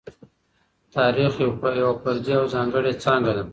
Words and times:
تاريخ 0.95 1.33
يوه 1.81 1.95
فردي 2.03 2.33
او 2.39 2.45
ځانګړې 2.53 2.91
څانګه 3.03 3.31
ده. 3.37 3.43